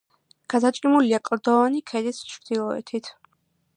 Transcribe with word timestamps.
გადაჭიმულია 0.53 1.19
კლდოვანი 1.29 1.83
ქედის 1.91 2.23
ჩრდილოეთით. 2.33 3.13